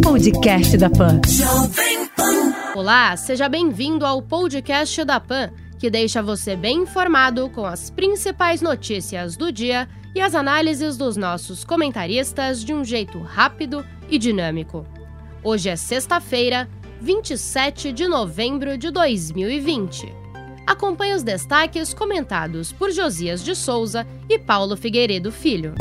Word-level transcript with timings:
Podcast 0.00 0.78
da 0.78 0.88
Pan. 0.88 1.20
Olá, 2.72 3.16
seja 3.16 3.48
bem-vindo 3.48 4.06
ao 4.06 4.22
podcast 4.22 5.04
da 5.04 5.18
Pan, 5.18 5.50
que 5.76 5.90
deixa 5.90 6.22
você 6.22 6.54
bem 6.54 6.82
informado 6.82 7.50
com 7.50 7.66
as 7.66 7.90
principais 7.90 8.62
notícias 8.62 9.36
do 9.36 9.50
dia 9.50 9.88
e 10.14 10.20
as 10.20 10.36
análises 10.36 10.96
dos 10.96 11.16
nossos 11.16 11.64
comentaristas 11.64 12.64
de 12.64 12.72
um 12.72 12.84
jeito 12.84 13.18
rápido 13.18 13.84
e 14.08 14.18
dinâmico. 14.18 14.86
Hoje 15.42 15.68
é 15.68 15.74
sexta-feira, 15.74 16.68
27 17.00 17.92
de 17.92 18.06
novembro 18.06 18.78
de 18.78 18.92
2020. 18.92 20.14
Acompanhe 20.64 21.14
os 21.14 21.24
destaques 21.24 21.92
comentados 21.92 22.70
por 22.72 22.92
Josias 22.92 23.42
de 23.42 23.56
Souza 23.56 24.06
e 24.28 24.38
Paulo 24.38 24.76
Figueiredo 24.76 25.32
Filho. 25.32 25.74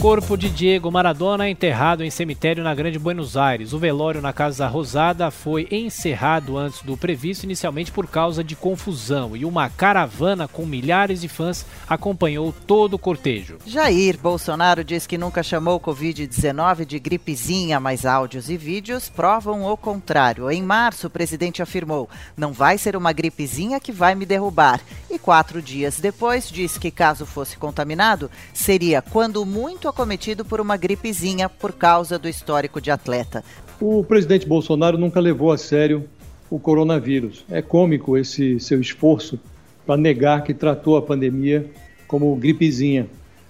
Corpo 0.00 0.36
de 0.36 0.48
Diego 0.48 0.92
Maradona 0.92 1.50
enterrado 1.50 2.04
em 2.04 2.10
cemitério 2.10 2.62
na 2.62 2.72
Grande 2.72 3.00
Buenos 3.00 3.36
Aires. 3.36 3.72
O 3.72 3.80
velório 3.80 4.22
na 4.22 4.32
Casa 4.32 4.68
Rosada 4.68 5.28
foi 5.28 5.66
encerrado 5.72 6.56
antes 6.56 6.82
do 6.82 6.96
previsto, 6.96 7.42
inicialmente 7.42 7.90
por 7.90 8.06
causa 8.06 8.44
de 8.44 8.54
confusão, 8.54 9.36
e 9.36 9.44
uma 9.44 9.68
caravana 9.68 10.46
com 10.46 10.64
milhares 10.64 11.20
de 11.20 11.28
fãs 11.28 11.66
acompanhou 11.88 12.54
todo 12.64 12.94
o 12.94 12.98
cortejo. 12.98 13.58
Jair 13.66 14.16
Bolsonaro 14.16 14.84
diz 14.84 15.04
que 15.04 15.18
nunca 15.18 15.42
chamou 15.42 15.74
o 15.74 15.80
Covid-19 15.80 16.84
de 16.84 17.00
gripezinha, 17.00 17.80
mas 17.80 18.06
áudios 18.06 18.48
e 18.48 18.56
vídeos 18.56 19.08
provam 19.08 19.64
o 19.64 19.76
contrário. 19.76 20.48
Em 20.48 20.62
março, 20.62 21.08
o 21.08 21.10
presidente 21.10 21.60
afirmou: 21.60 22.08
não 22.36 22.52
vai 22.52 22.78
ser 22.78 22.94
uma 22.94 23.12
gripezinha 23.12 23.80
que 23.80 23.90
vai 23.90 24.14
me 24.14 24.24
derrubar. 24.24 24.80
E 25.10 25.18
quatro 25.18 25.60
dias 25.60 25.98
depois, 25.98 26.48
disse 26.48 26.78
que 26.78 26.92
caso 26.92 27.26
fosse 27.26 27.56
contaminado, 27.56 28.30
seria 28.54 29.02
quando 29.02 29.44
muito 29.44 29.87
acometido 29.88 30.44
por 30.44 30.60
uma 30.60 30.76
gripezinha 30.76 31.48
por 31.48 31.72
causa 31.72 32.18
do 32.18 32.28
histórico 32.28 32.80
de 32.80 32.90
atleta. 32.90 33.44
O 33.80 34.02
presidente 34.04 34.46
Bolsonaro 34.46 34.98
nunca 34.98 35.20
levou 35.20 35.52
a 35.52 35.58
sério 35.58 36.08
o 36.50 36.58
coronavírus. 36.58 37.44
É 37.50 37.62
cômico 37.62 38.16
esse 38.16 38.58
seu 38.60 38.80
esforço 38.80 39.38
para 39.86 39.96
negar 39.96 40.42
que 40.44 40.52
tratou 40.52 40.96
a 40.96 41.02
pandemia 41.02 41.70
como 42.06 42.34
gripezinha. 42.36 43.08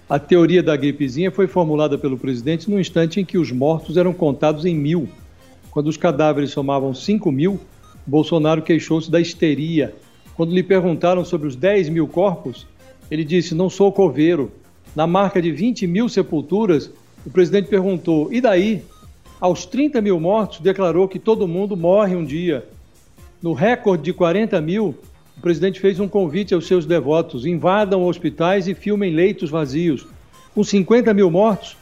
A 0.09 0.19
teoria 0.19 0.63
da 0.63 0.77
gripezinha 0.77 1.31
foi 1.31 1.47
formulada 1.47 1.99
pelo 1.99 2.17
presidente 2.17 2.71
no 2.71 2.81
instante 2.81 3.21
em 3.21 3.25
que 3.25 3.37
os 3.37 3.53
mortos 3.53 3.97
eram 3.97 4.13
contados 4.13 4.65
em 4.65 4.75
mil. 4.75 5.09
Quando 5.71 5.89
os 5.89 5.97
cadáveres 5.97 6.51
somavam 6.51 6.95
5 6.95 7.31
mil, 7.31 7.61
Bolsonaro 8.07 8.63
queixou-se 8.63 9.11
da 9.11 9.21
histeria. 9.21 9.95
Quando 10.35 10.55
lhe 10.55 10.63
perguntaram 10.63 11.25
sobre 11.25 11.47
os 11.47 11.55
10 11.55 11.91
mil 11.91 12.09
corpos, 12.09 12.67
ele 13.11 13.23
disse: 13.23 13.55
Não 13.55 13.69
sou 13.69 13.93
coveiro, 13.93 14.51
na 14.99 15.07
marca 15.07 15.41
de 15.41 15.53
20 15.53 15.87
mil 15.87 16.09
sepulturas, 16.09 16.91
o 17.25 17.31
presidente 17.31 17.69
perguntou: 17.69 18.33
e 18.33 18.41
daí? 18.41 18.83
Aos 19.41 19.65
30 19.65 20.01
mil 20.01 20.19
mortos, 20.19 20.59
declarou 20.59 21.07
que 21.07 21.21
todo 21.21 21.47
mundo 21.47 21.77
morre 21.77 22.17
um 22.17 22.25
dia. 22.25 22.67
No 23.41 23.53
recorde 23.53 24.03
de 24.03 24.13
40 24.13 24.61
mil, 24.61 24.97
o 25.37 25.41
presidente 25.41 25.79
fez 25.79 26.01
um 26.01 26.09
convite 26.09 26.53
aos 26.53 26.67
seus 26.67 26.85
devotos: 26.85 27.47
invadam 27.47 28.05
hospitais 28.05 28.67
e 28.67 28.75
filmem 28.75 29.15
leitos 29.15 29.51
vazios. 29.51 30.05
Com 30.53 30.65
50 30.65 31.15
mil 31.15 31.31
mortos, 31.31 31.77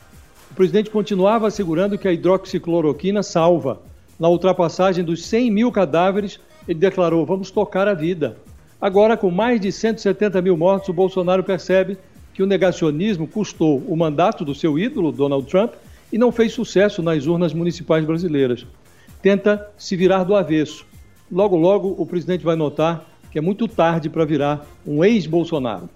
o 0.51 0.55
presidente 0.55 0.91
continuava 0.91 1.47
assegurando 1.47 1.97
que 1.97 2.07
a 2.07 2.13
hidroxicloroquina 2.13 3.23
salva. 3.23 3.81
Na 4.21 4.29
ultrapassagem 4.29 5.03
dos 5.03 5.25
100 5.25 5.51
mil 5.51 5.73
cadáveres, 5.73 6.39
ele 6.69 6.79
declarou: 6.79 7.25
vamos 7.25 7.51
tocar 7.51 7.89
a 7.89 7.95
vida. 7.95 8.37
Agora, 8.79 9.17
com 9.17 9.31
mais 9.31 9.59
de 9.59 9.73
170 9.73 10.43
mil 10.43 10.55
mortos, 10.55 10.91
o 10.91 10.93
Bolsonaro 10.93 11.43
percebe 11.43 11.97
que 12.37 12.43
o 12.43 12.47
negacionismo 12.47 13.27
custou 13.27 13.83
o 13.89 13.97
mandato 13.97 14.45
do 14.45 14.55
seu 14.55 14.79
ídolo, 14.79 15.11
Donald 15.11 15.49
Trump, 15.49 15.73
e 16.13 16.19
não 16.19 16.31
fez 16.31 16.53
sucesso 16.53 17.03
nas 17.03 17.25
urnas 17.25 17.55
municipais 17.55 18.05
brasileiras. 18.05 18.67
Tenta 19.23 19.71
se 19.79 19.97
virar 19.97 20.23
do 20.23 20.37
avesso. 20.37 20.85
Logo, 21.33 21.57
logo, 21.57 21.95
o 21.97 22.05
presidente 22.05 22.45
vai 22.45 22.55
notar 22.55 23.09
que 23.33 23.39
é 23.39 23.41
muito 23.41 23.67
tarde 23.67 24.11
para 24.11 24.27
virar 24.27 24.67
um 24.87 25.03
ex-Bolsonaro. 25.03 25.89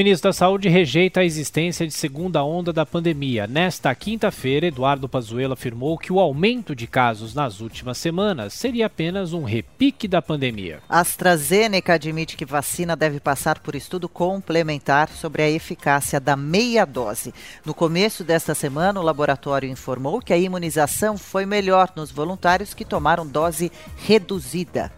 Ministro 0.00 0.30
da 0.30 0.32
Saúde 0.32 0.66
rejeita 0.66 1.20
a 1.20 1.24
existência 1.26 1.86
de 1.86 1.92
segunda 1.92 2.42
onda 2.42 2.72
da 2.72 2.86
pandemia. 2.86 3.46
Nesta 3.46 3.94
quinta-feira, 3.94 4.66
Eduardo 4.66 5.06
Pazuello 5.06 5.52
afirmou 5.52 5.98
que 5.98 6.10
o 6.10 6.18
aumento 6.18 6.74
de 6.74 6.86
casos 6.86 7.34
nas 7.34 7.60
últimas 7.60 7.98
semanas 7.98 8.54
seria 8.54 8.86
apenas 8.86 9.34
um 9.34 9.44
repique 9.44 10.08
da 10.08 10.22
pandemia. 10.22 10.80
A 10.88 11.00
AstraZeneca 11.00 11.92
admite 11.92 12.34
que 12.34 12.46
vacina 12.46 12.96
deve 12.96 13.20
passar 13.20 13.58
por 13.58 13.74
estudo 13.74 14.08
complementar 14.08 15.10
sobre 15.10 15.42
a 15.42 15.50
eficácia 15.50 16.18
da 16.18 16.34
meia 16.34 16.86
dose. 16.86 17.34
No 17.62 17.74
começo 17.74 18.24
desta 18.24 18.54
semana, 18.54 18.98
o 19.00 19.04
laboratório 19.04 19.68
informou 19.68 20.22
que 20.22 20.32
a 20.32 20.38
imunização 20.38 21.18
foi 21.18 21.44
melhor 21.44 21.92
nos 21.94 22.10
voluntários 22.10 22.72
que 22.72 22.86
tomaram 22.86 23.26
dose 23.26 23.70
reduzida. 23.98 24.90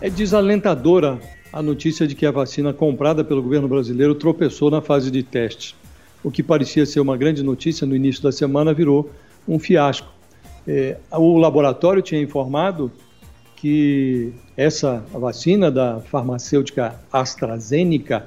É 0.00 0.08
desalentadora 0.08 1.20
a 1.52 1.62
notícia 1.62 2.06
de 2.06 2.14
que 2.14 2.24
a 2.24 2.30
vacina 2.30 2.72
comprada 2.72 3.24
pelo 3.24 3.42
governo 3.42 3.68
brasileiro 3.68 4.14
tropeçou 4.14 4.70
na 4.70 4.80
fase 4.80 5.10
de 5.10 5.22
teste. 5.22 5.74
O 6.22 6.30
que 6.30 6.42
parecia 6.42 6.86
ser 6.86 7.00
uma 7.00 7.16
grande 7.16 7.42
notícia 7.42 7.86
no 7.86 7.96
início 7.96 8.22
da 8.22 8.30
semana 8.30 8.72
virou 8.72 9.10
um 9.48 9.58
fiasco. 9.58 10.08
É, 10.66 10.96
o 11.12 11.38
laboratório 11.38 12.02
tinha 12.02 12.20
informado 12.20 12.92
que 13.56 14.32
essa 14.56 15.04
vacina 15.12 15.70
da 15.70 16.00
farmacêutica 16.00 16.94
AstraZeneca, 17.12 18.26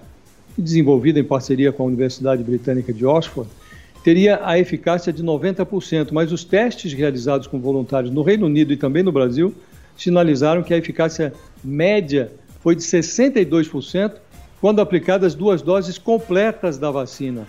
desenvolvida 0.57 1.19
em 1.19 1.23
parceria 1.23 1.71
com 1.71 1.83
a 1.83 1.85
Universidade 1.87 2.43
Britânica 2.43 2.93
de 2.93 3.05
Oxford, 3.05 3.49
teria 4.03 4.41
a 4.43 4.59
eficácia 4.59 5.13
de 5.13 5.23
90%, 5.23 6.11
mas 6.11 6.31
os 6.31 6.43
testes 6.43 6.93
realizados 6.93 7.47
com 7.47 7.59
voluntários 7.59 8.13
no 8.13 8.21
Reino 8.21 8.45
Unido 8.45 8.73
e 8.73 8.77
também 8.77 9.01
no 9.01 9.11
Brasil 9.11 9.55
sinalizaram 9.97 10.61
que 10.61 10.73
a 10.73 10.77
eficácia 10.77 11.33
média 11.63 12.31
foi 12.63 12.75
de 12.75 12.81
62% 12.81 14.13
quando 14.61 14.79
aplicadas 14.79 15.35
duas 15.35 15.61
doses 15.61 15.97
completas 15.97 16.77
da 16.77 16.89
vacina. 16.89 17.45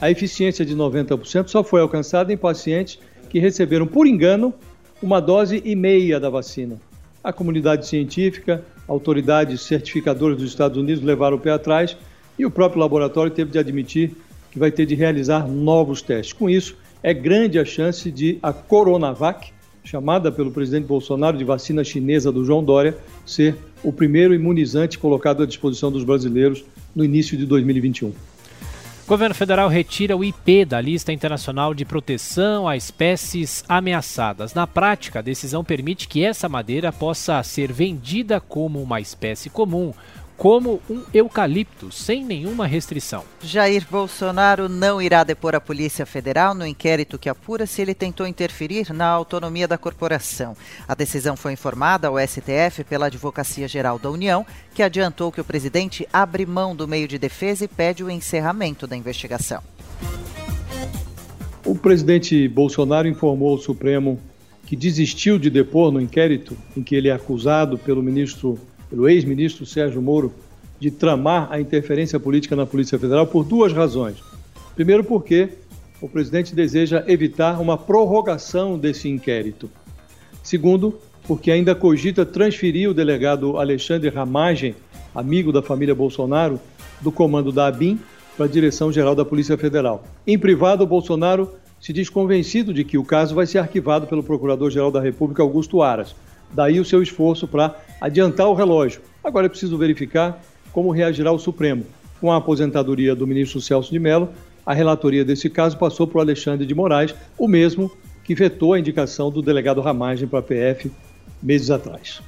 A 0.00 0.10
eficiência 0.10 0.66
de 0.66 0.76
90% 0.76 1.46
só 1.46 1.62
foi 1.62 1.80
alcançada 1.80 2.32
em 2.32 2.36
pacientes 2.36 2.98
que 3.30 3.38
receberam, 3.38 3.86
por 3.86 4.08
engano, 4.08 4.52
uma 5.00 5.20
dose 5.20 5.62
e 5.64 5.76
meia 5.76 6.18
da 6.18 6.28
vacina. 6.28 6.76
A 7.22 7.32
comunidade 7.32 7.86
científica, 7.86 8.64
autoridades 8.88 9.60
certificadoras 9.60 10.36
dos 10.36 10.50
Estados 10.50 10.76
Unidos 10.76 11.04
levaram 11.04 11.36
o 11.36 11.40
pé 11.40 11.52
atrás 11.52 11.96
e 12.36 12.44
o 12.44 12.50
próprio 12.50 12.80
laboratório 12.80 13.30
teve 13.30 13.52
de 13.52 13.58
admitir 13.58 14.16
que 14.50 14.58
vai 14.58 14.72
ter 14.72 14.86
de 14.86 14.96
realizar 14.96 15.46
novos 15.46 16.02
testes. 16.02 16.32
Com 16.32 16.50
isso, 16.50 16.76
é 17.00 17.14
grande 17.14 17.60
a 17.60 17.64
chance 17.64 18.10
de 18.10 18.38
a 18.42 18.52
Coronavac, 18.52 19.52
chamada 19.84 20.32
pelo 20.32 20.50
presidente 20.50 20.86
Bolsonaro 20.86 21.36
de 21.36 21.44
vacina 21.44 21.84
chinesa 21.84 22.32
do 22.32 22.44
João 22.44 22.64
Dória, 22.64 22.96
ser 23.24 23.56
o 23.82 23.92
primeiro 23.92 24.34
imunizante 24.34 24.98
colocado 24.98 25.42
à 25.42 25.46
disposição 25.46 25.90
dos 25.90 26.04
brasileiros 26.04 26.64
no 26.94 27.04
início 27.04 27.36
de 27.36 27.46
2021. 27.46 28.08
O 28.08 29.08
governo 29.08 29.34
federal 29.34 29.70
retira 29.70 30.14
o 30.14 30.22
IP 30.22 30.66
da 30.66 30.82
lista 30.82 31.10
internacional 31.10 31.72
de 31.72 31.82
proteção 31.86 32.68
a 32.68 32.76
espécies 32.76 33.64
ameaçadas. 33.66 34.52
Na 34.52 34.66
prática, 34.66 35.20
a 35.20 35.22
decisão 35.22 35.64
permite 35.64 36.06
que 36.06 36.22
essa 36.22 36.46
madeira 36.46 36.92
possa 36.92 37.42
ser 37.42 37.72
vendida 37.72 38.38
como 38.38 38.82
uma 38.82 39.00
espécie 39.00 39.48
comum, 39.48 39.94
como 40.38 40.80
um 40.88 41.02
eucalipto, 41.12 41.90
sem 41.90 42.24
nenhuma 42.24 42.64
restrição. 42.64 43.24
Jair 43.42 43.84
Bolsonaro 43.90 44.68
não 44.68 45.02
irá 45.02 45.24
depor 45.24 45.56
a 45.56 45.60
Polícia 45.60 46.06
Federal 46.06 46.54
no 46.54 46.64
inquérito 46.64 47.18
que 47.18 47.28
apura 47.28 47.66
se 47.66 47.82
ele 47.82 47.92
tentou 47.92 48.24
interferir 48.24 48.92
na 48.94 49.06
autonomia 49.06 49.66
da 49.66 49.76
corporação. 49.76 50.56
A 50.86 50.94
decisão 50.94 51.36
foi 51.36 51.54
informada 51.54 52.06
ao 52.06 52.18
STF 52.20 52.84
pela 52.88 53.06
Advocacia 53.06 53.66
Geral 53.66 53.98
da 53.98 54.08
União, 54.08 54.46
que 54.72 54.82
adiantou 54.82 55.32
que 55.32 55.40
o 55.40 55.44
presidente 55.44 56.08
abre 56.12 56.46
mão 56.46 56.74
do 56.74 56.86
meio 56.86 57.08
de 57.08 57.18
defesa 57.18 57.64
e 57.64 57.68
pede 57.68 58.04
o 58.04 58.10
encerramento 58.10 58.86
da 58.86 58.96
investigação. 58.96 59.60
O 61.66 61.74
presidente 61.74 62.46
Bolsonaro 62.46 63.08
informou 63.08 63.50
ao 63.50 63.58
Supremo 63.58 64.20
que 64.64 64.76
desistiu 64.76 65.36
de 65.36 65.50
depor 65.50 65.90
no 65.90 66.00
inquérito 66.00 66.56
em 66.76 66.82
que 66.82 66.94
ele 66.94 67.08
é 67.08 67.12
acusado 67.12 67.76
pelo 67.76 68.02
ministro 68.02 68.56
pelo 68.88 69.08
ex-ministro 69.08 69.66
Sérgio 69.66 70.00
Moro 70.00 70.32
de 70.80 70.90
tramar 70.90 71.48
a 71.50 71.60
interferência 71.60 72.20
política 72.20 72.54
na 72.54 72.66
Polícia 72.66 72.98
Federal 72.98 73.26
por 73.26 73.44
duas 73.44 73.72
razões. 73.72 74.16
Primeiro, 74.74 75.02
porque 75.02 75.48
o 76.00 76.08
presidente 76.08 76.54
deseja 76.54 77.04
evitar 77.08 77.60
uma 77.60 77.76
prorrogação 77.76 78.78
desse 78.78 79.08
inquérito. 79.08 79.68
Segundo, 80.42 80.98
porque 81.26 81.50
ainda 81.50 81.74
cogita 81.74 82.24
transferir 82.24 82.88
o 82.88 82.94
delegado 82.94 83.58
Alexandre 83.58 84.08
Ramagem, 84.08 84.74
amigo 85.14 85.52
da 85.52 85.60
família 85.60 85.94
Bolsonaro, 85.94 86.60
do 87.00 87.10
comando 87.10 87.50
da 87.50 87.66
ABIN 87.66 87.98
para 88.36 88.46
a 88.46 88.48
Direção-Geral 88.48 89.14
da 89.14 89.24
Polícia 89.24 89.58
Federal. 89.58 90.04
Em 90.26 90.38
privado, 90.38 90.86
Bolsonaro 90.86 91.50
se 91.80 91.92
diz 91.92 92.08
convencido 92.08 92.72
de 92.72 92.84
que 92.84 92.96
o 92.96 93.04
caso 93.04 93.34
vai 93.34 93.46
ser 93.46 93.58
arquivado 93.58 94.06
pelo 94.06 94.22
Procurador-Geral 94.22 94.90
da 94.90 95.00
República, 95.00 95.42
Augusto 95.42 95.82
Aras. 95.82 96.14
Daí 96.52 96.80
o 96.80 96.84
seu 96.84 97.02
esforço 97.02 97.46
para 97.46 97.76
adiantar 98.00 98.48
o 98.48 98.54
relógio. 98.54 99.00
Agora 99.22 99.46
é 99.46 99.48
preciso 99.48 99.76
verificar 99.76 100.42
como 100.72 100.90
reagirá 100.90 101.32
o 101.32 101.38
Supremo. 101.38 101.84
Com 102.20 102.32
a 102.32 102.36
aposentadoria 102.36 103.14
do 103.14 103.26
ministro 103.26 103.60
Celso 103.60 103.90
de 103.90 103.98
Mello, 103.98 104.28
a 104.64 104.74
relatoria 104.74 105.24
desse 105.24 105.48
caso 105.48 105.78
passou 105.78 106.06
para 106.06 106.18
o 106.18 106.20
Alexandre 106.20 106.66
de 106.66 106.74
Moraes, 106.74 107.14
o 107.38 107.48
mesmo 107.48 107.90
que 108.24 108.34
vetou 108.34 108.74
a 108.74 108.78
indicação 108.78 109.30
do 109.30 109.40
delegado 109.40 109.80
Ramagem 109.80 110.28
para 110.28 110.40
a 110.40 110.42
PF 110.42 110.90
meses 111.42 111.70
atrás. 111.70 112.20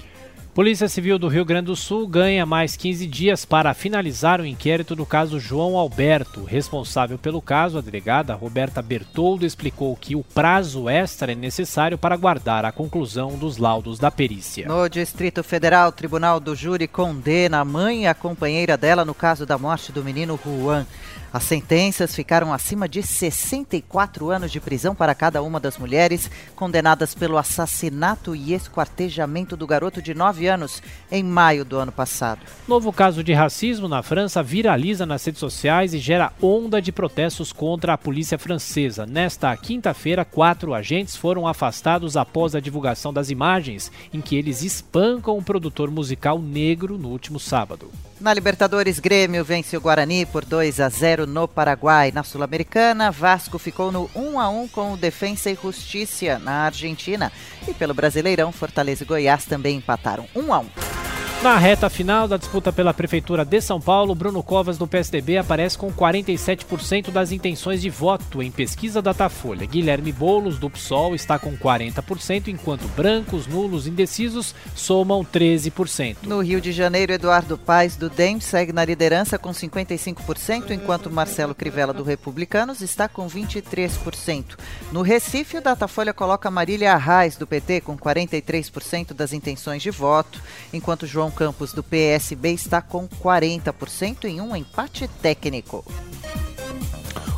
Polícia 0.60 0.90
Civil 0.90 1.18
do 1.18 1.26
Rio 1.26 1.42
Grande 1.42 1.68
do 1.68 1.74
Sul 1.74 2.06
ganha 2.06 2.44
mais 2.44 2.76
15 2.76 3.06
dias 3.06 3.46
para 3.46 3.72
finalizar 3.72 4.42
o 4.42 4.46
inquérito 4.46 4.94
do 4.94 5.06
caso 5.06 5.40
João 5.40 5.74
Alberto. 5.74 6.44
Responsável 6.44 7.16
pelo 7.16 7.40
caso, 7.40 7.78
a 7.78 7.80
delegada 7.80 8.34
Roberta 8.34 8.82
Bertoldo 8.82 9.46
explicou 9.46 9.96
que 9.96 10.14
o 10.14 10.22
prazo 10.22 10.86
extra 10.86 11.32
é 11.32 11.34
necessário 11.34 11.96
para 11.96 12.14
guardar 12.14 12.66
a 12.66 12.72
conclusão 12.72 13.38
dos 13.38 13.56
laudos 13.56 13.98
da 13.98 14.10
perícia. 14.10 14.68
No 14.68 14.86
Distrito 14.86 15.42
Federal, 15.42 15.88
o 15.88 15.92
Tribunal 15.92 16.38
do 16.38 16.54
Júri 16.54 16.86
condena 16.86 17.60
a 17.60 17.64
mãe 17.64 18.02
e 18.02 18.06
a 18.06 18.12
companheira 18.12 18.76
dela 18.76 19.02
no 19.02 19.14
caso 19.14 19.46
da 19.46 19.56
morte 19.56 19.90
do 19.92 20.04
menino 20.04 20.38
Juan. 20.44 20.86
As 21.32 21.44
sentenças 21.44 22.14
ficaram 22.14 22.52
acima 22.52 22.88
de 22.88 23.02
64 23.02 24.30
anos 24.30 24.50
de 24.50 24.60
prisão 24.60 24.94
para 24.96 25.14
cada 25.14 25.40
uma 25.42 25.60
das 25.60 25.78
mulheres 25.78 26.28
condenadas 26.56 27.14
pelo 27.14 27.38
assassinato 27.38 28.34
e 28.34 28.52
esquartejamento 28.52 29.56
do 29.56 29.66
garoto 29.66 30.02
de 30.02 30.12
9 30.12 30.48
anos 30.48 30.82
em 31.10 31.22
maio 31.22 31.64
do 31.64 31.78
ano 31.78 31.92
passado. 31.92 32.40
Novo 32.66 32.92
caso 32.92 33.22
de 33.22 33.32
racismo 33.32 33.86
na 33.86 34.02
França 34.02 34.42
viraliza 34.42 35.06
nas 35.06 35.24
redes 35.24 35.38
sociais 35.38 35.94
e 35.94 35.98
gera 35.98 36.32
onda 36.42 36.82
de 36.82 36.90
protestos 36.90 37.52
contra 37.52 37.92
a 37.92 37.98
polícia 37.98 38.38
francesa. 38.38 39.06
Nesta 39.06 39.56
quinta-feira, 39.56 40.24
quatro 40.24 40.74
agentes 40.74 41.14
foram 41.14 41.46
afastados 41.46 42.16
após 42.16 42.56
a 42.56 42.60
divulgação 42.60 43.12
das 43.12 43.30
imagens 43.30 43.92
em 44.12 44.20
que 44.20 44.34
eles 44.34 44.62
espancam 44.62 45.38
um 45.38 45.42
produtor 45.42 45.90
musical 45.92 46.40
negro 46.40 46.98
no 46.98 47.08
último 47.08 47.38
sábado. 47.38 47.88
Na 48.20 48.34
Libertadores, 48.34 48.98
Grêmio 48.98 49.42
vence 49.42 49.74
o 49.74 49.80
Guarani 49.80 50.26
por 50.26 50.44
2 50.44 50.78
a 50.78 50.90
0 50.90 51.26
no 51.26 51.48
Paraguai. 51.48 52.12
Na 52.12 52.22
Sul-Americana, 52.22 53.10
Vasco 53.10 53.58
ficou 53.58 53.90
no 53.90 54.10
1 54.14 54.38
a 54.38 54.50
1 54.50 54.68
com 54.68 54.92
o 54.92 54.96
Defensa 54.96 55.50
e 55.50 55.54
Justiça 55.60 56.38
na 56.38 56.66
Argentina. 56.66 57.32
E 57.66 57.72
pelo 57.72 57.94
Brasileirão, 57.94 58.52
Fortaleza 58.52 59.04
e 59.04 59.06
Goiás 59.06 59.46
também 59.46 59.78
empataram 59.78 60.26
1 60.36 60.52
a 60.52 60.58
1. 60.58 60.99
Na 61.42 61.56
reta 61.56 61.88
final 61.88 62.28
da 62.28 62.36
disputa 62.36 62.70
pela 62.70 62.92
Prefeitura 62.92 63.46
de 63.46 63.62
São 63.62 63.80
Paulo, 63.80 64.14
Bruno 64.14 64.42
Covas 64.42 64.76
do 64.76 64.86
PSDB 64.86 65.38
aparece 65.38 65.78
com 65.78 65.90
47% 65.90 67.10
das 67.10 67.32
intenções 67.32 67.80
de 67.80 67.88
voto 67.88 68.42
em 68.42 68.50
pesquisa 68.50 69.00
Datafolha. 69.00 69.64
Guilherme 69.64 70.12
Boulos 70.12 70.58
do 70.58 70.68
PSOL 70.68 71.14
está 71.14 71.38
com 71.38 71.56
40%, 71.56 72.48
enquanto 72.48 72.86
brancos, 72.88 73.46
nulos 73.46 73.86
e 73.86 73.88
indecisos 73.88 74.54
somam 74.76 75.24
13%. 75.24 76.18
No 76.24 76.42
Rio 76.42 76.60
de 76.60 76.72
Janeiro, 76.72 77.10
Eduardo 77.10 77.56
Paes 77.56 77.96
do 77.96 78.10
DEM 78.10 78.38
segue 78.38 78.70
na 78.70 78.84
liderança 78.84 79.38
com 79.38 79.50
55%, 79.50 80.72
enquanto 80.72 81.10
Marcelo 81.10 81.54
Crivella 81.54 81.94
do 81.94 82.02
Republicanos 82.02 82.82
está 82.82 83.08
com 83.08 83.26
23%. 83.26 84.58
No 84.92 85.00
Recife, 85.00 85.56
o 85.56 85.62
Datafolha 85.62 86.12
coloca 86.12 86.50
Marília 86.50 86.92
Arraes 86.92 87.38
do 87.38 87.46
PT 87.46 87.80
com 87.80 87.96
43% 87.96 89.14
das 89.14 89.32
intenções 89.32 89.82
de 89.82 89.90
voto, 89.90 90.38
enquanto 90.70 91.06
João 91.06 91.29
João 91.30 91.32
Campos, 91.32 91.72
do 91.72 91.82
PSB, 91.82 92.50
está 92.50 92.82
com 92.82 93.08
40% 93.08 94.24
em 94.24 94.40
um 94.40 94.54
empate 94.54 95.08
técnico. 95.22 95.84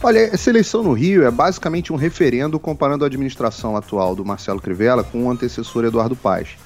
Olha, 0.03 0.19
essa 0.19 0.50
eleição 0.50 0.83
no 0.83 0.93
Rio 0.93 1.25
é 1.25 1.31
basicamente 1.31 1.93
um 1.93 1.97
referendo 1.97 2.59
comparando 2.59 3.05
a 3.05 3.06
administração 3.06 3.77
atual 3.77 4.17
do 4.17 4.25
Marcelo 4.25 4.61
Crivella 4.61 5.05
com 5.05 5.25
o 5.25 5.31
antecessor 5.31 5.85
Eduardo 5.85 6.17
Paes. 6.17 6.56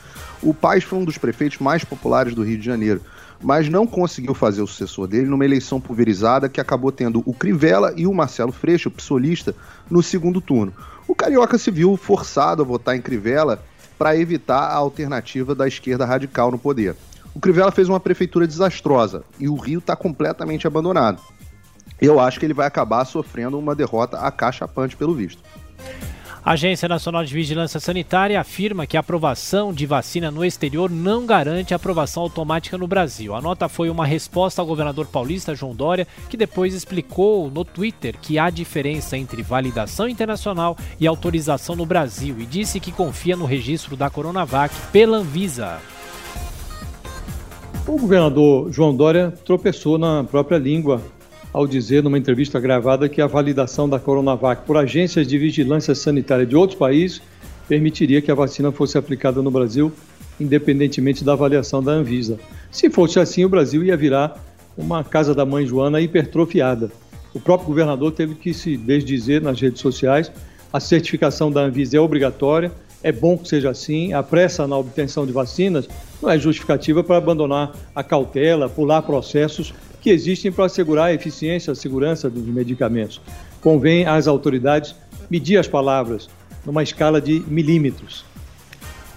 O 0.42 0.54
Paes 0.54 0.84
foi 0.84 0.98
um 0.98 1.04
dos 1.04 1.18
prefeitos 1.18 1.58
mais 1.58 1.84
populares 1.84 2.34
do 2.34 2.42
Rio 2.42 2.58
de 2.58 2.64
Janeiro, 2.64 3.02
mas 3.42 3.68
não 3.68 3.86
conseguiu 3.86 4.32
fazer 4.32 4.62
o 4.62 4.66
sucessor 4.66 5.06
dele 5.06 5.26
numa 5.26 5.44
eleição 5.44 5.80
pulverizada 5.80 6.48
que 6.48 6.60
acabou 6.60 6.92
tendo 6.92 7.22
o 7.26 7.34
Crivella 7.34 7.92
e 7.96 8.06
o 8.06 8.14
Marcelo 8.14 8.52
Freixo, 8.52 8.88
o 8.88 8.92
psolista, 8.92 9.54
no 9.90 10.02
segundo 10.02 10.40
turno. 10.40 10.72
O 11.08 11.14
carioca 11.14 11.58
se 11.58 11.70
viu 11.70 11.96
forçado 11.96 12.62
a 12.62 12.66
votar 12.66 12.96
em 12.96 13.02
Crivella 13.02 13.62
para 13.98 14.16
evitar 14.16 14.60
a 14.60 14.74
alternativa 14.74 15.54
da 15.54 15.66
esquerda 15.66 16.04
radical 16.04 16.50
no 16.50 16.58
poder. 16.58 16.94
O 17.36 17.38
Crivella 17.38 17.70
fez 17.70 17.86
uma 17.86 18.00
prefeitura 18.00 18.46
desastrosa 18.46 19.22
e 19.38 19.46
o 19.46 19.56
Rio 19.56 19.78
está 19.78 19.94
completamente 19.94 20.66
abandonado. 20.66 21.20
Eu 22.00 22.18
acho 22.18 22.40
que 22.40 22.46
ele 22.46 22.54
vai 22.54 22.66
acabar 22.66 23.04
sofrendo 23.04 23.58
uma 23.58 23.74
derrota 23.74 24.18
acachapante 24.20 24.96
pelo 24.96 25.14
visto. 25.14 25.42
A 26.42 26.52
Agência 26.52 26.88
Nacional 26.88 27.22
de 27.26 27.34
Vigilância 27.34 27.78
Sanitária 27.78 28.40
afirma 28.40 28.86
que 28.86 28.96
a 28.96 29.00
aprovação 29.00 29.70
de 29.70 29.84
vacina 29.84 30.30
no 30.30 30.46
exterior 30.46 30.90
não 30.90 31.26
garante 31.26 31.74
a 31.74 31.76
aprovação 31.76 32.22
automática 32.22 32.78
no 32.78 32.86
Brasil. 32.86 33.34
A 33.34 33.42
nota 33.42 33.68
foi 33.68 33.90
uma 33.90 34.06
resposta 34.06 34.62
ao 34.62 34.66
governador 34.66 35.06
paulista 35.06 35.54
João 35.54 35.74
Dória, 35.74 36.08
que 36.30 36.38
depois 36.38 36.72
explicou 36.72 37.50
no 37.50 37.66
Twitter 37.66 38.16
que 38.16 38.38
há 38.38 38.48
diferença 38.48 39.14
entre 39.14 39.42
validação 39.42 40.08
internacional 40.08 40.74
e 40.98 41.06
autorização 41.06 41.76
no 41.76 41.84
Brasil 41.84 42.36
e 42.38 42.46
disse 42.46 42.80
que 42.80 42.90
confia 42.90 43.36
no 43.36 43.44
registro 43.44 43.94
da 43.94 44.08
Coronavac 44.08 44.74
pela 44.90 45.18
Anvisa. 45.18 45.82
O 47.88 47.96
governador 47.96 48.72
João 48.72 48.94
Dória 48.94 49.32
tropeçou 49.44 49.96
na 49.96 50.24
própria 50.24 50.58
língua 50.58 51.00
ao 51.52 51.68
dizer 51.68 52.02
numa 52.02 52.18
entrevista 52.18 52.58
gravada 52.58 53.08
que 53.08 53.22
a 53.22 53.28
validação 53.28 53.88
da 53.88 54.00
Coronavac 54.00 54.66
por 54.66 54.76
agências 54.76 55.24
de 55.24 55.38
vigilância 55.38 55.94
sanitária 55.94 56.44
de 56.44 56.56
outros 56.56 56.76
países 56.76 57.22
permitiria 57.68 58.20
que 58.20 58.30
a 58.30 58.34
vacina 58.34 58.72
fosse 58.72 58.98
aplicada 58.98 59.40
no 59.40 59.52
Brasil, 59.52 59.92
independentemente 60.40 61.24
da 61.24 61.34
avaliação 61.34 61.80
da 61.80 61.92
Anvisa. 61.92 62.40
Se 62.72 62.90
fosse 62.90 63.20
assim, 63.20 63.44
o 63.44 63.48
Brasil 63.48 63.84
ia 63.84 63.96
virar 63.96 64.36
uma 64.76 65.04
casa 65.04 65.32
da 65.32 65.46
mãe 65.46 65.64
Joana 65.64 66.00
hipertrofiada. 66.00 66.90
O 67.32 67.38
próprio 67.38 67.68
governador 67.68 68.10
teve 68.10 68.34
que 68.34 68.52
se 68.52 68.76
desdizer 68.76 69.40
nas 69.40 69.60
redes 69.60 69.80
sociais. 69.80 70.30
A 70.72 70.80
certificação 70.80 71.52
da 71.52 71.60
Anvisa 71.60 71.96
é 71.96 72.00
obrigatória, 72.00 72.72
é 73.00 73.12
bom 73.12 73.38
que 73.38 73.48
seja 73.48 73.70
assim. 73.70 74.12
A 74.12 74.24
pressa 74.24 74.66
na 74.66 74.76
obtenção 74.76 75.24
de 75.24 75.32
vacinas 75.32 75.88
não 76.22 76.30
é 76.30 76.38
justificativa 76.38 77.02
para 77.04 77.16
abandonar 77.16 77.72
a 77.94 78.02
cautela, 78.02 78.68
pular 78.68 79.02
processos 79.02 79.72
que 80.00 80.10
existem 80.10 80.52
para 80.52 80.66
assegurar 80.66 81.06
a 81.06 81.14
eficiência, 81.14 81.72
a 81.72 81.76
segurança 81.76 82.30
dos 82.30 82.46
medicamentos. 82.46 83.20
Convém 83.60 84.06
às 84.06 84.26
autoridades 84.26 84.94
medir 85.28 85.58
as 85.58 85.66
palavras 85.66 86.28
numa 86.64 86.82
escala 86.82 87.20
de 87.20 87.42
milímetros. 87.46 88.24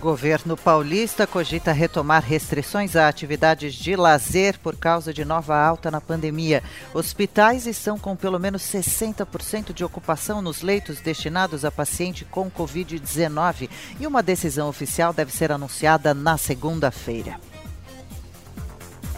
Governo 0.01 0.55
paulista 0.55 1.27
cogita 1.27 1.73
retomar 1.73 2.23
restrições 2.23 2.95
a 2.95 3.09
atividades 3.09 3.73
de 3.73 3.97
lazer 3.97 4.57
por 4.59 4.77
causa 4.77 5.13
de 5.13 5.25
nova 5.25 5.57
alta 5.57 5.91
na 5.91 5.99
pandemia. 5.99 6.63
Hospitais 6.93 7.67
estão 7.67 7.99
com 7.99 8.15
pelo 8.15 8.39
menos 8.39 8.61
60% 8.61 9.73
de 9.73 9.83
ocupação 9.83 10.41
nos 10.41 10.61
leitos 10.61 11.01
destinados 11.01 11.65
a 11.65 11.71
paciente 11.71 12.23
com 12.23 12.49
Covid-19 12.49 13.69
e 13.99 14.07
uma 14.07 14.23
decisão 14.23 14.69
oficial 14.69 15.11
deve 15.11 15.33
ser 15.33 15.51
anunciada 15.51 16.13
na 16.13 16.37
segunda-feira. 16.37 17.35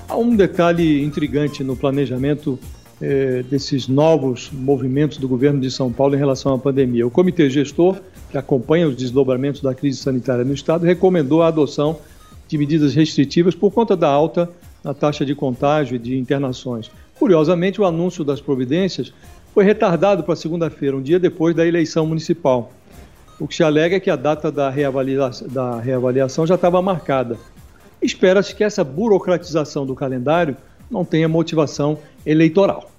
Há 0.10 0.18
um 0.18 0.36
detalhe 0.36 1.04
intrigante 1.04 1.64
no 1.64 1.76
planejamento 1.76 2.58
eh, 3.00 3.44
desses 3.50 3.88
novos 3.88 4.50
movimentos 4.52 5.20
do 5.20 5.28
governo 5.28 5.62
de 5.62 5.70
São 5.70 5.92
Paulo 5.92 6.16
em 6.16 6.20
relação 6.20 6.56
à 6.56 6.58
pandemia. 6.58 7.06
O 7.06 7.12
comitê 7.12 7.52
gestor 7.52 8.02
que 8.32 8.38
acompanha 8.38 8.88
os 8.88 8.96
desdobramentos 8.96 9.62
da 9.62 9.76
crise 9.76 10.00
sanitária 10.00 10.44
no 10.44 10.54
Estado, 10.54 10.86
recomendou 10.86 11.44
a 11.44 11.48
adoção 11.48 12.00
de 12.48 12.58
medidas 12.58 12.96
restritivas 12.96 13.54
por 13.54 13.72
conta 13.72 13.96
da 13.96 14.08
alta 14.08 14.50
na 14.84 14.94
taxa 14.94 15.26
de 15.26 15.36
contágio 15.36 15.96
e 15.96 16.00
de 16.00 16.18
internações. 16.18 16.90
Curiosamente, 17.20 17.80
o 17.80 17.86
anúncio 17.86 18.24
das 18.24 18.42
providências 18.42 19.14
foi 19.54 19.64
retardado 19.64 20.24
para 20.24 20.36
segunda-feira, 20.36 20.98
um 20.98 21.02
dia 21.02 21.20
depois 21.20 21.56
da 21.56 21.66
eleição 21.66 22.06
municipal. 22.06 22.72
O 23.40 23.48
que 23.48 23.56
se 23.56 23.64
alega 23.64 23.96
é 23.96 24.00
que 24.00 24.10
a 24.10 24.16
data 24.16 24.52
da 24.52 24.70
da 24.70 25.80
reavaliação 25.80 26.48
já 26.48 26.56
estava 26.56 26.82
marcada. 26.82 27.38
Espera-se 28.02 28.56
que 28.56 28.64
essa 28.64 28.84
burocratização 28.84 29.86
do 29.86 29.94
calendário 29.94 30.56
não 30.90 31.06
tenha 31.06 31.28
motivação 31.28 32.00
eleitoral. 32.26 32.91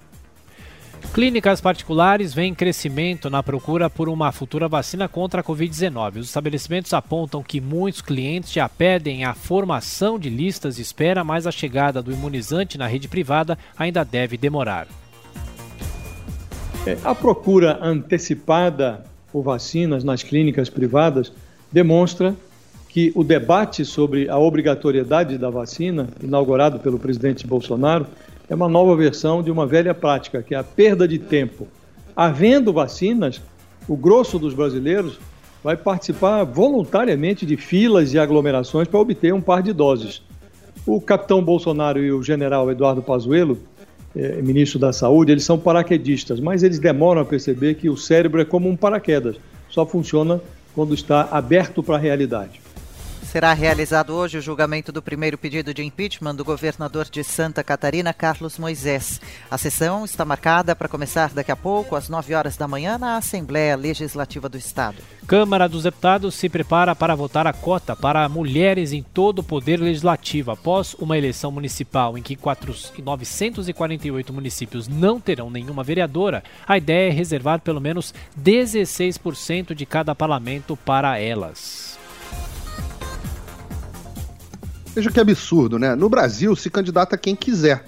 Clínicas 1.13 1.61
particulares 1.61 2.33
veem 2.33 2.55
crescimento 2.55 3.29
na 3.29 3.43
procura 3.43 3.87
por 3.87 4.09
uma 4.09 4.31
futura 4.31 4.67
vacina 4.67 5.07
contra 5.07 5.41
a 5.41 5.43
Covid-19. 5.43 6.17
Os 6.17 6.25
estabelecimentos 6.25 6.91
apontam 6.91 7.43
que 7.43 7.61
muitos 7.61 8.01
clientes 8.01 8.51
já 8.51 8.67
pedem 8.67 9.23
a 9.23 9.35
formação 9.35 10.17
de 10.17 10.27
listas 10.27 10.77
de 10.77 10.81
espera, 10.81 11.23
mas 11.23 11.45
a 11.45 11.51
chegada 11.51 12.01
do 12.01 12.11
imunizante 12.11 12.79
na 12.79 12.87
rede 12.87 13.07
privada 13.07 13.59
ainda 13.77 14.03
deve 14.03 14.37
demorar. 14.37 14.87
É, 16.87 16.97
a 17.03 17.13
procura 17.13 17.77
antecipada 17.79 19.05
por 19.31 19.43
vacinas 19.43 20.03
nas 20.03 20.23
clínicas 20.23 20.67
privadas 20.67 21.31
demonstra 21.71 22.35
que 22.89 23.11
o 23.13 23.23
debate 23.23 23.85
sobre 23.85 24.27
a 24.29 24.39
obrigatoriedade 24.39 25.37
da 25.37 25.51
vacina, 25.51 26.07
inaugurado 26.23 26.79
pelo 26.79 26.97
presidente 26.97 27.45
Bolsonaro, 27.45 28.07
é 28.49 28.55
uma 28.55 28.67
nova 28.67 28.95
versão 28.95 29.41
de 29.41 29.49
uma 29.49 29.65
velha 29.65 29.93
prática, 29.93 30.41
que 30.41 30.53
é 30.53 30.57
a 30.57 30.63
perda 30.63 31.07
de 31.07 31.17
tempo. 31.17 31.67
Havendo 32.15 32.73
vacinas, 32.73 33.41
o 33.87 33.95
grosso 33.95 34.37
dos 34.37 34.53
brasileiros 34.53 35.19
vai 35.63 35.77
participar 35.77 36.43
voluntariamente 36.43 37.45
de 37.45 37.55
filas 37.55 38.13
e 38.13 38.19
aglomerações 38.19 38.87
para 38.87 38.99
obter 38.99 39.33
um 39.33 39.41
par 39.41 39.63
de 39.63 39.71
doses. 39.71 40.21
O 40.85 40.99
capitão 40.99 41.41
Bolsonaro 41.41 41.99
e 41.99 42.11
o 42.11 42.21
general 42.21 42.69
Eduardo 42.69 43.01
Pazuello, 43.01 43.57
eh, 44.15 44.41
ministro 44.41 44.77
da 44.77 44.91
Saúde, 44.91 45.31
eles 45.31 45.45
são 45.45 45.57
paraquedistas, 45.57 46.39
mas 46.41 46.61
eles 46.61 46.79
demoram 46.79 47.21
a 47.21 47.25
perceber 47.25 47.75
que 47.75 47.89
o 47.89 47.95
cérebro 47.95 48.41
é 48.41 48.45
como 48.45 48.69
um 48.69 48.75
paraquedas, 48.75 49.37
só 49.69 49.85
funciona 49.85 50.41
quando 50.75 50.93
está 50.93 51.29
aberto 51.31 51.81
para 51.81 51.95
a 51.95 51.99
realidade. 51.99 52.59
Será 53.33 53.51
realizado 53.51 54.13
hoje 54.13 54.37
o 54.37 54.41
julgamento 54.43 54.91
do 54.91 55.01
primeiro 55.01 55.39
pedido 55.39 55.73
de 55.73 55.83
impeachment 55.83 56.35
do 56.35 56.45
governador 56.45 57.05
de 57.09 57.23
Santa 57.23 57.63
Catarina, 57.63 58.13
Carlos 58.13 58.59
Moisés. 58.59 59.19
A 59.49 59.57
sessão 59.57 60.05
está 60.05 60.23
marcada 60.23 60.75
para 60.75 60.87
começar 60.87 61.33
daqui 61.33 61.51
a 61.51 61.55
pouco, 61.55 61.95
às 61.95 62.07
9 62.07 62.35
horas 62.35 62.55
da 62.57 62.67
manhã, 62.67 62.95
na 62.99 63.17
Assembleia 63.17 63.75
Legislativa 63.75 64.47
do 64.47 64.55
Estado. 64.55 64.97
Câmara 65.25 65.67
dos 65.67 65.81
Deputados 65.81 66.35
se 66.35 66.47
prepara 66.47 66.95
para 66.95 67.15
votar 67.15 67.47
a 67.47 67.53
cota 67.53 67.95
para 67.95 68.29
mulheres 68.29 68.93
em 68.93 69.01
todo 69.01 69.39
o 69.39 69.43
poder 69.43 69.79
legislativo. 69.79 70.51
Após 70.51 70.93
uma 70.99 71.17
eleição 71.17 71.51
municipal 71.51 72.15
em 72.15 72.21
que 72.21 72.37
948 73.01 74.31
municípios 74.31 74.87
não 74.87 75.19
terão 75.19 75.49
nenhuma 75.49 75.83
vereadora, 75.83 76.43
a 76.67 76.77
ideia 76.77 77.09
é 77.09 77.11
reservar 77.11 77.61
pelo 77.61 77.81
menos 77.81 78.13
16% 78.39 79.73
de 79.73 79.87
cada 79.87 80.13
parlamento 80.13 80.77
para 80.77 81.17
elas. 81.17 81.92
Veja 84.95 85.09
que 85.09 85.19
absurdo, 85.19 85.79
né? 85.79 85.95
No 85.95 86.07
Brasil 86.07 86.55
se 86.55 86.69
candidata 86.69 87.17
quem 87.17 87.35
quiser. 87.35 87.83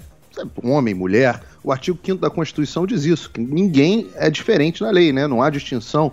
Homem, 0.62 0.92
mulher. 0.92 1.40
O 1.62 1.70
artigo 1.70 1.98
5 2.04 2.20
da 2.20 2.28
Constituição 2.28 2.84
diz 2.84 3.04
isso, 3.04 3.30
que 3.30 3.40
ninguém 3.40 4.10
é 4.16 4.28
diferente 4.28 4.82
na 4.82 4.90
lei, 4.90 5.12
né? 5.12 5.26
Não 5.26 5.40
há 5.40 5.48
distinção 5.48 6.12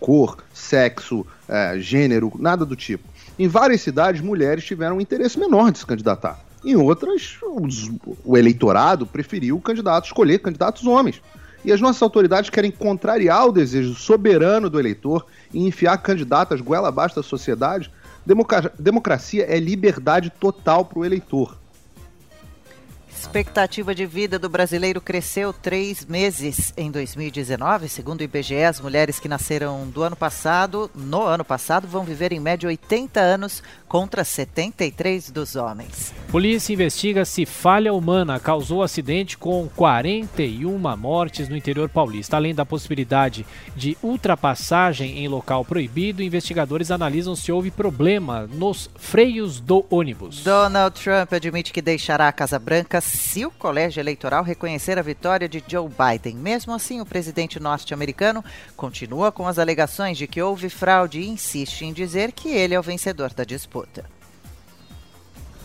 cor, 0.00 0.38
sexo, 0.52 1.24
é, 1.48 1.78
gênero, 1.78 2.32
nada 2.38 2.66
do 2.66 2.74
tipo. 2.74 3.08
Em 3.38 3.46
várias 3.46 3.80
cidades, 3.82 4.20
mulheres 4.20 4.64
tiveram 4.64 4.96
um 4.96 5.00
interesse 5.00 5.38
menor 5.38 5.70
de 5.70 5.78
se 5.78 5.86
candidatar. 5.86 6.40
Em 6.64 6.74
outras, 6.74 7.36
os, 7.42 7.90
o 8.24 8.36
eleitorado 8.36 9.06
preferiu 9.06 9.56
o 9.56 9.60
candidato 9.60 10.06
escolher 10.06 10.40
candidatos 10.40 10.86
homens. 10.86 11.22
E 11.64 11.70
as 11.72 11.80
nossas 11.80 12.02
autoridades 12.02 12.50
querem 12.50 12.72
contrariar 12.72 13.46
o 13.46 13.52
desejo 13.52 13.94
soberano 13.94 14.68
do 14.68 14.80
eleitor 14.80 15.24
e 15.54 15.64
enfiar 15.64 15.96
candidatas 15.98 16.60
goela 16.60 16.88
abaixo 16.88 17.14
da 17.14 17.22
sociedade 17.22 17.90
democracia 18.78 19.44
é 19.48 19.58
liberdade 19.58 20.30
total 20.30 20.84
para 20.84 20.98
o 20.98 21.04
eleitor. 21.04 21.61
Expectativa 23.22 23.94
de 23.94 24.04
vida 24.04 24.36
do 24.36 24.48
brasileiro 24.48 25.00
cresceu 25.00 25.52
três 25.52 26.04
meses 26.04 26.74
em 26.76 26.90
2019. 26.90 27.88
Segundo 27.88 28.20
o 28.20 28.24
IBGE, 28.24 28.64
as 28.64 28.80
mulheres 28.80 29.20
que 29.20 29.28
nasceram 29.28 29.88
do 29.88 30.02
ano 30.02 30.16
passado, 30.16 30.90
no 30.92 31.22
ano 31.22 31.44
passado, 31.44 31.86
vão 31.86 32.02
viver 32.02 32.32
em 32.32 32.40
média 32.40 32.68
80 32.68 33.20
anos 33.20 33.62
contra 33.86 34.24
73 34.24 35.30
dos 35.30 35.54
homens. 35.54 36.12
Polícia 36.32 36.72
investiga 36.72 37.24
se 37.24 37.46
falha 37.46 37.92
humana 37.94 38.40
causou 38.40 38.82
acidente 38.82 39.38
com 39.38 39.68
41 39.76 40.76
mortes 40.96 41.48
no 41.48 41.56
interior 41.56 41.88
paulista. 41.88 42.36
Além 42.36 42.54
da 42.54 42.66
possibilidade 42.66 43.46
de 43.76 43.96
ultrapassagem 44.02 45.18
em 45.18 45.28
local 45.28 45.64
proibido, 45.64 46.22
investigadores 46.22 46.90
analisam 46.90 47.36
se 47.36 47.52
houve 47.52 47.70
problema 47.70 48.48
nos 48.52 48.90
freios 48.96 49.60
do 49.60 49.86
ônibus. 49.88 50.42
Donald 50.42 51.00
Trump 51.00 51.32
admite 51.32 51.72
que 51.72 51.80
deixará 51.80 52.28
a 52.28 52.32
Casa 52.32 52.58
Branca 52.58 53.00
se 53.12 53.44
o 53.44 53.50
colégio 53.50 54.00
eleitoral 54.00 54.42
reconhecer 54.42 54.98
a 54.98 55.02
vitória 55.02 55.48
de 55.48 55.62
Joe 55.66 55.88
Biden. 55.88 56.34
Mesmo 56.36 56.72
assim, 56.72 57.00
o 57.00 57.06
presidente 57.06 57.60
norte-americano 57.60 58.44
continua 58.76 59.30
com 59.30 59.46
as 59.46 59.58
alegações 59.58 60.16
de 60.16 60.26
que 60.26 60.40
houve 60.40 60.68
fraude 60.68 61.20
e 61.20 61.28
insiste 61.28 61.84
em 61.84 61.92
dizer 61.92 62.32
que 62.32 62.48
ele 62.48 62.74
é 62.74 62.80
o 62.80 62.82
vencedor 62.82 63.32
da 63.34 63.44
disputa. 63.44 64.04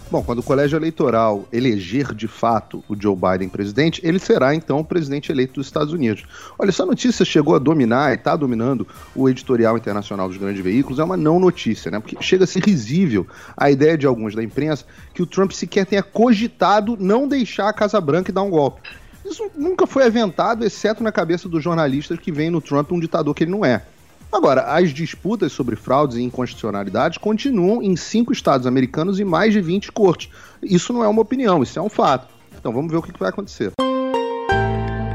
Bom, 0.10 0.24
quando 0.24 0.40
o 0.40 0.44
colégio 0.44 0.78
eleitoral 0.78 1.46
eleger 1.52 2.16
de 2.16 2.30
fato 2.30 2.82
o 2.88 2.96
Joe 2.98 3.14
Biden 3.14 3.50
presidente, 3.50 4.00
ele 4.06 4.20
será 4.20 4.56
então 4.56 4.80
o 4.80 4.86
presidente 4.86 5.34
eleito 5.34 5.56
dos 5.56 5.68
Estados 5.68 5.92
Unidos. 5.92 6.24
Olha, 6.58 6.70
essa 6.70 6.86
notícia 6.86 7.26
chegou 7.26 7.54
a 7.56 7.60
dominar 7.60 8.12
e 8.12 8.16
está 8.16 8.34
dominando 8.34 8.88
o 9.14 9.28
editorial 9.28 9.78
internacional 9.78 10.30
dos 10.30 10.38
grandes 10.38 10.64
veículos, 10.64 11.00
é 11.00 11.04
uma 11.04 11.18
não 11.18 11.42
notícia, 11.42 11.92
né? 11.92 12.00
Porque 12.00 12.16
chega 12.22 12.46
a 12.46 12.48
ser 12.48 12.64
risível 12.64 13.28
a 13.58 13.70
ideia 13.70 13.98
de 13.98 14.08
alguns 14.08 14.34
da 14.34 14.42
imprensa 14.42 14.86
que 15.14 15.22
o 15.22 15.26
Trump 15.26 15.52
sequer 15.52 15.86
tenha 15.86 16.02
cogitado 16.02 16.96
não 16.98 17.28
deixar 17.28 17.68
a 17.68 17.74
Casa 17.74 18.00
Branca 18.00 18.32
e 18.32 18.34
dar 18.34 18.44
um 18.44 18.50
golpe. 18.50 18.80
Isso 19.26 19.52
nunca 19.58 19.86
foi 19.86 20.06
aventado, 20.06 20.64
exceto 20.64 21.04
na 21.04 21.12
cabeça 21.12 21.50
dos 21.50 21.62
jornalistas 21.62 22.18
que 22.18 22.32
veem 22.32 22.50
no 22.50 22.62
Trump 22.62 22.94
um 22.94 23.00
ditador 23.00 23.36
que 23.36 23.44
ele 23.44 23.52
não 23.52 23.66
é. 23.66 23.84
Agora, 24.32 24.64
as 24.74 24.94
disputas 24.94 25.52
sobre 25.52 25.76
fraudes 25.76 26.18
e 26.18 26.22
inconstitucionalidades 26.22 27.18
continuam 27.18 27.82
em 27.82 27.96
cinco 27.96 28.34
estados 28.34 28.68
americanos 28.68 29.20
e 29.20 29.26
mais 29.26 29.54
de 29.54 29.62
20 29.62 29.92
cortes. 29.92 30.30
Isso 30.62 30.92
não 30.92 31.04
é 31.04 31.08
uma 31.08 31.22
opinião, 31.22 31.64
isso 31.64 31.80
é 31.80 31.82
um 31.82 31.90
fato. 31.90 32.28
Então 32.58 32.74
vamos 32.74 32.92
ver 32.92 32.98
o 32.98 33.02
que 33.02 33.18
vai 33.18 33.30
acontecer. 33.30 33.72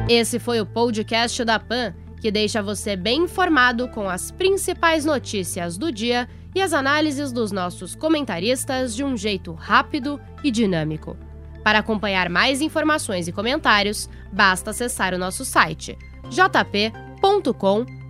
Esse 0.08 0.38
foi 0.38 0.60
o 0.60 0.66
podcast 0.66 1.44
da 1.44 1.58
PAN, 1.58 1.94
que 2.20 2.30
deixa 2.30 2.62
você 2.62 2.96
bem 2.96 3.22
informado 3.22 3.88
com 3.88 4.08
as 4.08 4.30
principais 4.30 5.04
notícias 5.04 5.76
do 5.76 5.92
dia 5.92 6.28
e 6.54 6.60
as 6.60 6.72
análises 6.72 7.32
dos 7.32 7.52
nossos 7.52 7.94
comentaristas 7.94 8.94
de 8.94 9.04
um 9.04 9.16
jeito 9.16 9.52
rápido 9.52 10.20
e 10.42 10.50
dinâmico. 10.50 11.16
Para 11.62 11.78
acompanhar 11.78 12.28
mais 12.28 12.60
informações 12.60 13.28
e 13.28 13.32
comentários, 13.32 14.08
basta 14.32 14.70
acessar 14.70 15.14
o 15.14 15.18
nosso 15.18 15.44
site 15.44 15.96
jp.com.br 16.28 18.01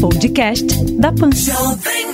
Podcast 0.00 0.70
da 0.98 1.12
Pan. 1.12 2.09